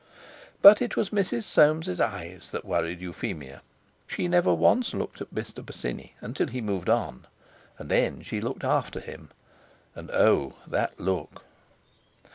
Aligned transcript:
But 0.63 0.81
it 0.81 0.95
was 0.97 1.11
Mrs. 1.11 1.43
Soames' 1.43 1.99
eyes 1.99 2.49
that 2.49 2.65
worried 2.65 3.01
Euphemia. 3.01 3.61
She 4.07 4.27
never 4.27 4.51
once 4.51 4.95
looked 4.95 5.21
at 5.21 5.31
Mr. 5.31 5.63
Bosinney 5.63 6.15
until 6.21 6.47
he 6.47 6.59
moved 6.59 6.89
on, 6.89 7.27
and 7.77 7.87
then 7.87 8.23
she 8.23 8.41
looked 8.41 8.63
after 8.63 8.99
him. 8.99 9.29
And, 9.93 10.09
oh, 10.09 10.55
that 10.65 10.99
look! 10.99 11.43